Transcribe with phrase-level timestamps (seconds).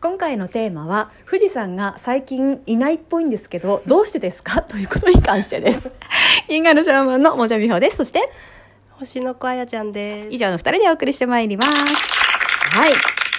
[0.00, 4.62] 今回のテーマは富士山が最近いないっぽいんですけどどうしてですか？
[4.68, 5.90] ということに関してです。
[6.48, 7.96] 銀河のシャーマンのもじゃみほです。
[7.98, 8.20] そして
[8.92, 10.28] 星の子あやちゃんです。
[10.30, 12.78] 以上の二人でお送りしてまいります。
[12.78, 12.92] はい。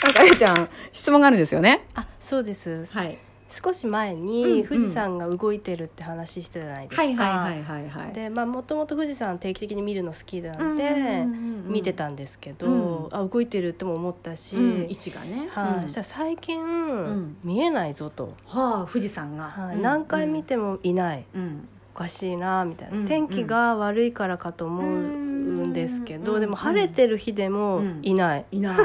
[0.03, 1.85] なんかあやちゃん質問があるんですよね。
[1.95, 2.85] あそうです。
[2.91, 3.17] はい
[3.49, 8.13] 少し前うんに富士山が動いてるって話してたじゃないですか、はいはいはいはいはい。
[8.13, 11.25] でまあもともと富士山定期的に見るの好きなんで
[11.67, 13.15] 見てたんですけど、うん。
[13.15, 15.47] あ動いてるっても思ったし、うん、位置がね。
[15.51, 17.37] はい、したら最近、ん。
[17.43, 21.67] 見えないぞと、はあ富士山が、何回見てもいない、うん。
[21.95, 23.05] おかしいなみたいな、うん。
[23.05, 26.41] 天気が悪いからかと思うんですけど、うん。
[26.41, 28.77] でも晴れてる日でもいない、いない。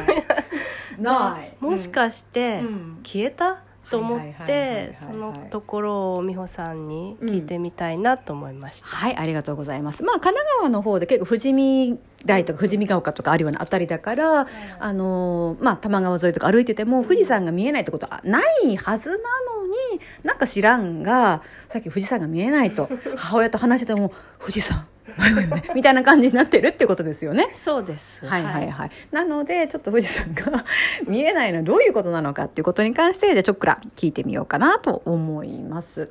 [0.98, 1.56] ない。
[1.60, 3.00] もしかしてうん。
[3.02, 3.62] 消えた、
[3.92, 8.52] と思ってそのところを美穂さんに聞いてみたいなと思い。
[8.62, 10.02] ました、はい、ありがとうございます。
[10.02, 14.46] まあ、神奈川の方で結構富士見台とか富士見ヶ丘とかあるようなあたりだから、
[14.78, 19.18] あのーまあ、多摩川沿いとか歩いてても富士山が見えないってことはないはずなの
[19.66, 24.86] に、なんか知らんが、さっき富士山が見えないと、母親と話してても、富士山、
[25.74, 27.54] みたいな感じになってるってことですよね。
[27.64, 28.90] そうですはいはいはい。
[29.10, 30.64] なので、ちょっと富士山が
[31.06, 36.10] 見えないのはどういうことなのかっていうことに関して、じゃあちょっくら聞いてみようかなと思います。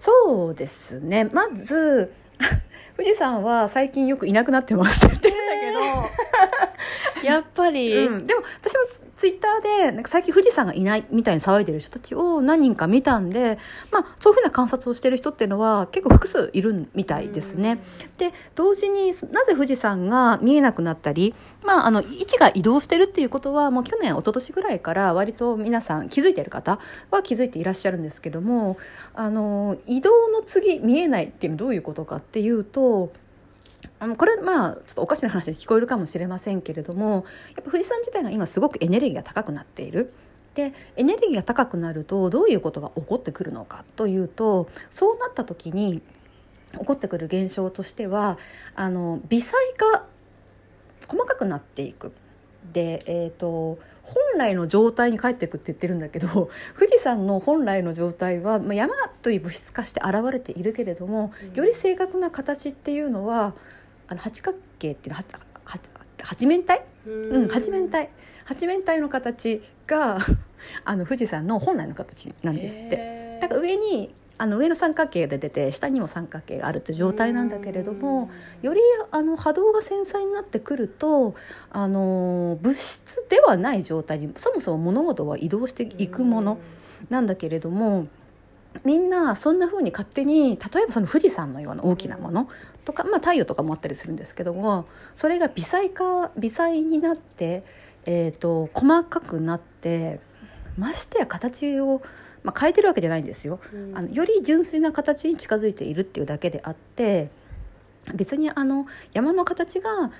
[0.00, 1.24] そうですね。
[1.32, 2.12] まず、
[2.96, 5.36] 富士山は最近よくいなくなってますって言ってるん
[7.22, 13.58] だやっぱけり、ど、うん、でも私もツイッターでなんか最近富士山がいないみたいに騒いでる人たちを何人か見たんで、
[13.90, 17.78] まあ、そういうふうな観察をしてる人っていうのは結構複数いるみたいですね。
[18.18, 26.78] で同時になぜ富士山が見えなくなったり、まあ、あの位置が移動してるっていうことはもう去年一昨年ぐらいから割と皆さん気づいてる方
[27.10, 28.76] は気づいていらっしゃるんですけども
[29.14, 33.12] あの移動の次見えないっていうのはどういうことかっていうと
[34.18, 40.12] これまあちょっとおかしな話で聞こえるかもしれませんけれどもやっぱ富士山自体が今すごくエネルギーが高くなっている。
[40.54, 46.00] でエネルギーが高くなるとどういうことが起こってくるのかというとそうなった時に
[46.72, 48.38] 起こってくる現象としては
[48.74, 49.54] あの微細
[49.92, 50.06] が
[51.06, 52.12] 細かくなっていく。
[52.72, 56.50] で、えー、と本来の状態に帰っていくって言ってるんだけど富
[56.88, 63.54] 士山の本来の状態は、まあ、山という物質化して現れているけれども、より正確な形っていうのは
[64.08, 65.24] あの八角形っていうのは
[66.22, 68.10] 八面体、うん、八面体。
[68.44, 70.18] 八面体の形が
[70.84, 73.38] あの富士山の本来の形なんですって。
[73.40, 78.30] だから上にあの上の三角形で出て下にも三角形があるって状態なんだけれども
[78.60, 78.80] より
[79.10, 81.34] あの波動が繊細になってくると
[81.70, 86.58] あの物質ではない状態にそもそも物事は移動していくもの
[87.08, 88.08] なんだけれども
[88.84, 92.48] みんなそんな風に勝手に例えばその富士山のような大きなもの
[92.84, 97.64] とか、まあ、太陽とかもあったりするんですけどもそれが微細化微細になって、
[98.04, 100.20] えー、と細かくなって
[100.76, 102.02] ましてや形を、
[102.42, 103.60] まあ、変えてるわけじゃないんですよ。
[103.94, 107.30] あのより純粋な形に近づいているっていうだけであって
[108.14, 110.12] 別にあの山の形が、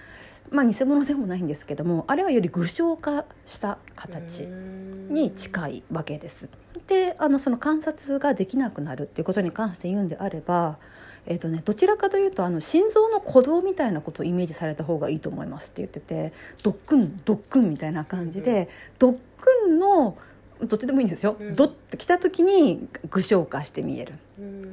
[0.50, 6.48] まあ、偽物でもないんですけどもあれはより具象化した形に近いわけです。
[6.86, 10.78] であのその観察ができなくなるっていうことに関して言うんであれば、
[11.26, 16.32] えーとね、どちらかというとあの心臓の鼓動みたいなことをイメージされた方がいいと思いますって言ってて
[16.62, 19.20] ドックンドックンみたいな感じで、ドック
[19.68, 20.16] ンの
[20.62, 24.14] どっちでもいいんですよ、うん、ドッて来た時に具象化して見える。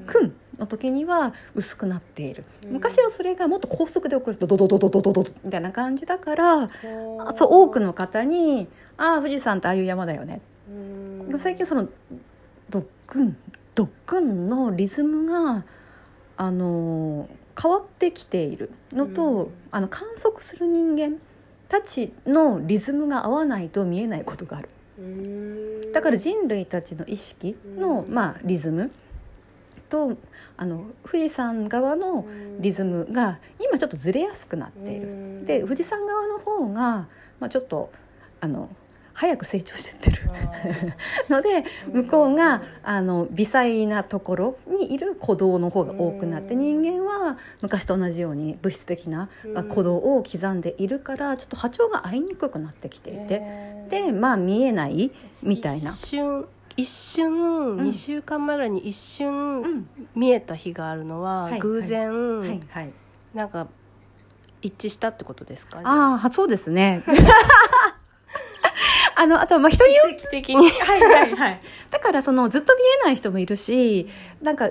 [0.06, 0.36] く、うん。
[0.58, 2.46] の時には薄くなっている。
[2.68, 6.70] 昔はそれがもっと高速で送るとドドドドドドドみたいな感じだから
[7.36, 10.42] そう多くの方に「ああ富士山ってああいう山だよね」
[11.28, 11.88] でも最近その
[12.70, 13.38] ドックン
[13.76, 15.66] ドックンのリズムが
[16.38, 19.54] あのー変わってきているのと、うん。
[19.72, 21.20] あの観測する人間
[21.68, 24.70] たちのリズムが合わないと見えないことがある。
[25.00, 28.14] うんだから人類たちの意識の、うん。
[28.14, 28.92] まあ、リズム
[29.90, 30.18] と
[30.58, 32.26] あの富士山側の
[32.60, 35.10] リズムが今ちょっとずれやすくなっている。
[35.10, 35.46] うん。
[35.46, 37.08] で富士山側の方が、
[37.40, 37.92] まあ、ちょっと
[38.40, 38.70] あの
[39.14, 40.32] 早く成長してってる。
[41.30, 53.42] ので向こうがあの微細なところにいる鼓動の方が多くなって人間は昔と同じように物質的なまあ鼓動を刻んでいるからちょっと波長が合いにくくなってきていて。
[53.90, 55.12] でまあ見えない
[55.42, 55.92] みたいな。
[55.92, 55.98] 一。
[55.98, 56.46] 瞬
[56.76, 57.80] 一瞬、ん。
[57.82, 59.90] 2週間前ぐらいに一瞬うん。
[60.16, 62.94] 見えた日があるのは、はい偶然、はいはい、
[63.34, 63.68] なんか
[64.64, 67.04] 一致したってことですかああそうですね
[69.24, 71.62] あのあとはまあ人によって奇跡的にはいはいはい。
[71.90, 74.08] だからそのずっと見えない人もいるし、
[74.42, 74.70] なんか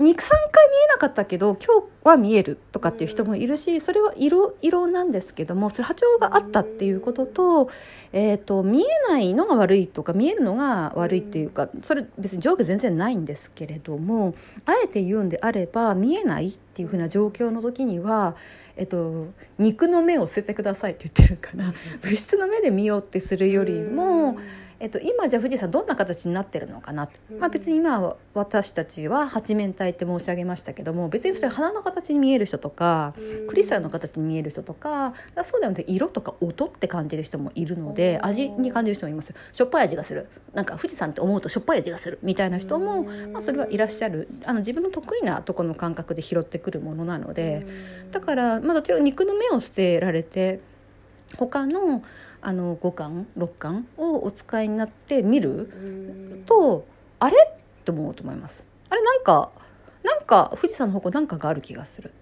[0.00, 7.70] 23回見えなかったけど今日は見えるとかっていう人もいるしそれは色色なんですけどもそれ波長があったっていうことと,、
[8.12, 18.36] えーと、見えないのが悪いとか見えるのが悪いっていうかそれ別に上下全然ないんですけれどもあえて言うんであれば見えないっていうふうな状況の時には
[18.76, 19.26] えっと、
[19.58, 24.38] 肉の目を捨ててくださいって言ってるから物質の目で見ようってするよりも。
[24.80, 33.14] えっと、今じゃあ富士山どんな形になってるのかな、まあ、別に今私たちは八面体って申し上げましたけども別にそれ花の形に見える人とか
[33.48, 35.12] クリスタルの形に見える人とか
[35.44, 40.28] そうではなくて色とか音って感じる人もいるので味に感じる人もいますしょっぱい味がする。
[40.54, 44.28] なんか富士山って思うとしょっぱい味がするみたいな人も、まあ、それはいらっしゃる。
[44.46, 47.66] あの自分の得意なところの感覚で拾ってくるものなので。
[48.10, 50.60] だから、まあ、どちら肉の目を捨てられて
[51.36, 52.02] 他の
[52.42, 56.86] あの五感六感をお使いになって見ると
[57.18, 57.36] あれ？
[57.84, 58.64] と思うと思います。
[58.88, 59.50] あれなんか
[60.02, 62.12] なんか富士山の方向なんかがある気がする。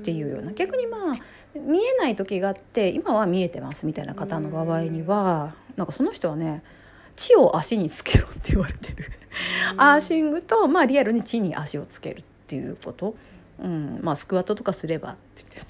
[0.00, 0.52] っていうような。
[0.52, 1.16] 逆にまあ
[1.58, 6.62] 見えない時があって今は見えてますみたいな方の場合にはなんかその人はね
[7.16, 9.10] 地を足につけろって言われてる。
[9.76, 13.14] アーシングと、まあ、リアルに地に足をつけるっていうこと
[13.60, 15.16] うんまあ、スクワットとかすれば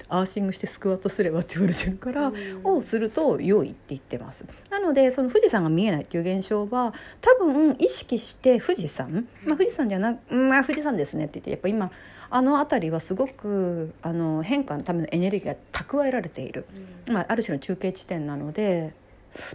[0.09, 4.45] アーシングしてスクワットすればって言われてるから、うん、をすると良いって言ってます。
[4.69, 11.91] なのでその富士山が見えないっていう現象は多分意識して富士山、まあ、富士山じゃなく、まあ、富士山ですねって言ってやっぱ今
[12.31, 16.65] あの辺りはすごくあの変化のためのエネルギーが蓄えられている、
[17.07, 18.93] うん、まあ、ある種の中継地点なので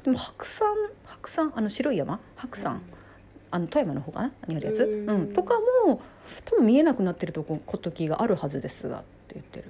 [0.04, 0.68] でも白山
[1.04, 2.82] 白山あの白い山白山、うん、
[3.54, 4.32] あの富山の方かな？
[4.48, 5.32] にあるやつ、うん。
[5.32, 5.54] とか
[5.86, 6.00] も
[6.44, 8.88] 多分見えなくなってるとこ時があるはずです。
[8.88, 9.64] がって言ってる。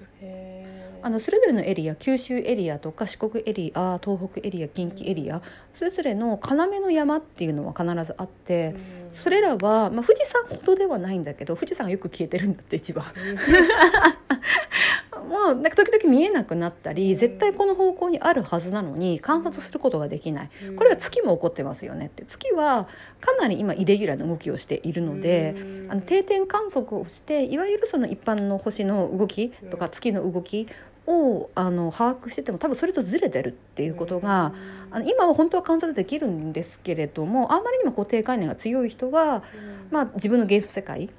[1.02, 5.42] あのそれぞれのエリア九州エリアとか四国エリア東北エリア近畿エリア
[5.74, 8.74] それぞれの要の山っていうのは必ずあって
[9.12, 13.04] それらは、まあ、富士山ほどではないんだけど富士山がよく消えてるんだって一番。
[15.28, 20.50] もうなんか時々見えなくなったり絶対この方向にあるはずなのに観察することができない。
[20.76, 22.24] これは月も起こってますよねって。
[22.26, 22.88] 月は
[23.20, 25.54] かなり今イレギュラーな動きをしているので
[25.88, 30.66] あの定点観測をしていわゆるその一般の星の動きとか月の動き
[31.06, 34.54] をあの把握してても多分それとずれてるっていうことが
[34.90, 39.42] あの今は本当は観察できるんですけれどもあんまりにも固定概念が強い人は、
[39.90, 41.10] まあ、自分の現実世界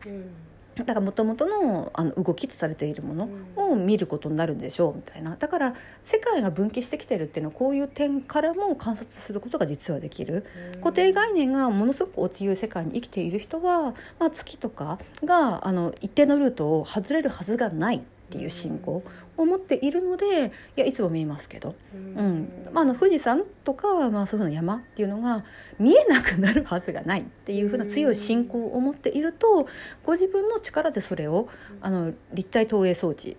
[0.76, 5.36] だからもともとのあの動きとされているものを見ることになるんでしょうみたいな。
[5.38, 5.74] だから
[6.04, 10.46] 世界が分岐してきてるっていうのはこういう点からも観察することが実はできる。
[10.82, 17.98] 固定概念がものすごくお強い世界に生きている人は、まあ、月とかがあの一定のルートを外れるはずがない。
[17.98, 19.04] っていう信仰
[19.38, 22.50] を持っているのでいやいつも見えますけど、うん。
[22.74, 25.44] まあ、あの富士山とか、まあ、そういうふうな山っていうのが
[25.80, 29.68] 見えなくなるはずがないっていうふうな強い信仰を持っていると
[30.04, 31.50] ご自分の力でそれを
[31.82, 33.38] あの立体投影装置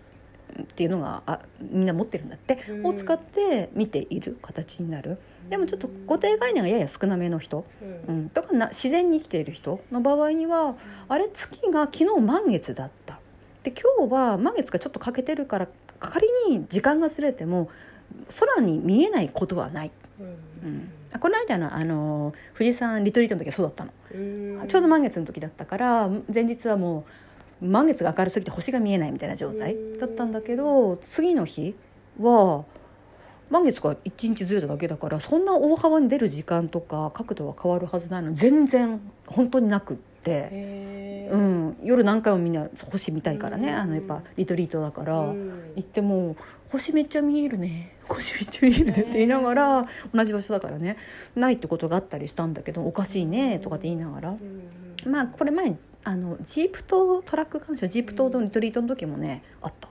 [0.63, 5.19] っていうのがあみんな持ってるんだって、を使って見ている形になる。
[5.51, 7.65] でもちょっと固定概念がやや少なめの人、
[8.09, 10.77] うん、とかな自然に生きている人の場合には
[11.09, 13.06] あれ月が昨日満月だった
[13.67, 15.69] で今日は満月がちょっと欠けてるから
[15.99, 17.69] 仮に時間がずれても
[18.39, 19.91] 空に見えないことはない。
[20.63, 23.91] うん、この間のあの富士山リトリートの時はそうだったの、
[24.69, 27.05] ちょうど満月の時だったから前日はも
[27.61, 31.75] う満月が明るすぎて星が見えないみたいな状態だったんだけど次の日
[32.21, 32.65] は
[33.51, 38.33] 満月が1日ずれただけだからそんな大幅に出る時間とか角度は変わるはずないの。
[38.33, 40.49] 全然本当になくって、
[41.69, 46.37] うん、夜何回もみんな星見たいからね、あのやっぱリトリートだから、行っても
[46.71, 47.95] 「星めっちゃ見えるね。
[48.09, 50.97] 星めっちゃ見えるね」って言いながら、同じ場所だからね。
[51.35, 54.37] ないってことがあったりしたんだけど「おかしいね」とかって言いながら。
[55.07, 59.89] まあこれ前あのジープ島トラック鑑賞ジープ島のリトリートの時もねあった。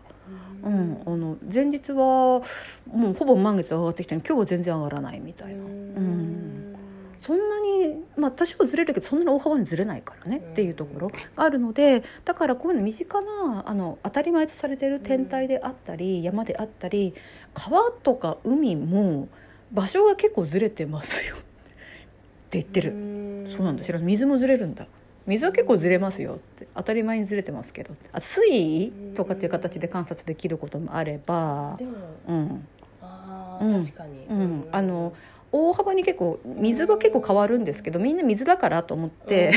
[0.64, 2.42] うん、あの前日は
[2.88, 5.64] もうほぼ満月上がってきたのに今日は全然上がらないみたいな。
[5.64, 6.55] うん
[7.26, 17.16] そんなに、まあ、多少ずれるけどそんなに大幅にずれないからねっていうところがあるのでだからこういうの身近なあの当たり前とされてる天体であったり山であったり
[17.56, 19.28] 川とか海も
[19.72, 21.36] 場所が結構ずれてますよ。
[21.36, 21.40] っ
[22.50, 22.92] て言ってる。
[23.48, 23.98] そうなんですよ。
[24.00, 24.86] 水もずれるんだ。
[25.26, 26.36] 水は結構ずれますよ。
[26.36, 27.96] って当たり前にずれてますけど。
[28.12, 31.80] あ水位とかっていう形で観察できることもあれば。
[32.28, 32.68] うん。
[33.02, 35.14] あ確かに、うん、あの
[35.58, 39.54] 大幅に結構水は結構変わるんですけどみんな水だからと思って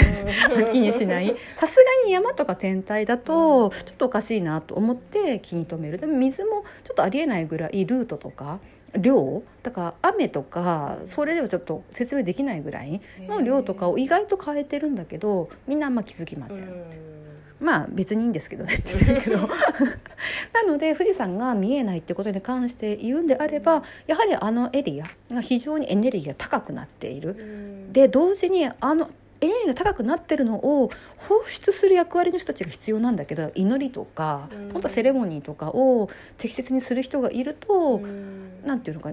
[0.71, 1.35] 気にしない。
[1.57, 5.99] さすがに山とか天体だとちょっとおかしいなと思って気に留める。
[5.99, 8.61] でも水もちょっとありえないぐらいルートとか
[8.97, 17.28] 量だから雨とかそれではちょっと説明できないぐらいの量とかを意外と変えてるんだけどみんなあんま気づきません。
[17.61, 18.75] まあ別にいいんですけどね。
[18.75, 19.39] って言けど。
[20.53, 27.89] なので富士山が見えないってことに関して言うんであればやはりあのエリアが非常にエネルギーが高くなっている。
[27.93, 29.11] で同時にあの
[29.41, 34.73] エネルギーが高くなってるのを放出する役割の人たちが必要なんだけど祈りとか、うん。
[34.73, 38.63] 本当はセレモニーとかを適切にする人がいると、うん。
[38.65, 39.13] なんていうのか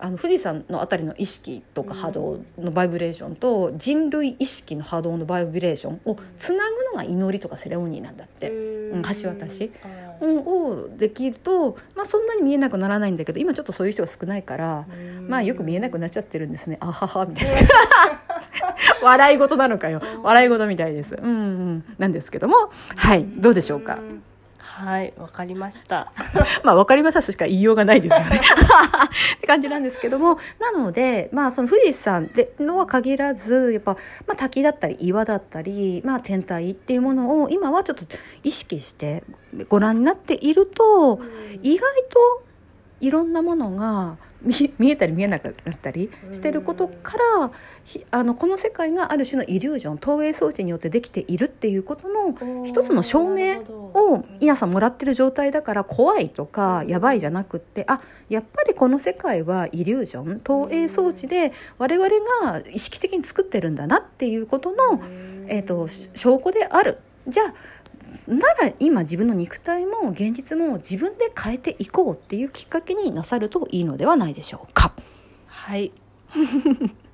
[0.00, 8.50] あの富士山のあたりの意識とか波動のバイブレーションと人類意識の波動のバイブレーションをつなぐのが祈りとかセレモニーなんだって。
[8.50, 9.70] うん橋渡し。
[10.22, 16.76] をできると、まあ、そんなに見えなくならないんだけど今ちょっとそういう人が少ないから、ーまあよく見えなくなっちゃってるんですね。
[16.80, 17.68] あははみたいな。
[19.02, 20.02] 笑い事なのかよ。
[20.22, 21.14] 笑い事みたいです。
[21.14, 21.32] うんう
[21.76, 21.84] ん。
[21.98, 22.54] なんですけども。
[22.96, 23.24] はい。
[23.24, 23.94] どうでしょうか？
[23.94, 24.22] ん
[24.62, 26.12] はいわかりました。
[26.62, 28.40] まあ分かりましたとしか言いようがないですよね。
[29.36, 33.92] って感じなんですけどもなのでまあその富士山でのは限らずやっぱ、
[34.26, 38.04] まあ、滝だったり岩だったり、まあ、天体っていうものを今はちょっと
[38.42, 39.24] 意識して
[39.68, 41.20] ご覧になっていると
[41.62, 42.42] 意外と
[43.00, 47.50] いろんなものが見 見えたり見えなくなったりしてることから
[47.84, 62.08] ひあのこの世界がある種のイリュージョン投影装置によってできているっていうことの一つの証明を皆さんもらってる状態だから怖いとかやばいじゃなくってあやっぱりこの世界はイリュージョン投影装置で我々
[62.42, 65.02] が意識的に作ってるんだなっていうことの、
[65.46, 66.98] えー、とし証拠である。
[67.28, 67.54] じゃあ
[68.26, 74.92] なら今自分の肉体も現実も自分で変えていこうっていうきっかけになさるといいのではないでしょうか。
[75.46, 75.92] はい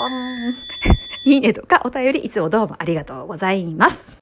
[1.24, 4.18] いいねとかお便りいつもどうもありがとうございます。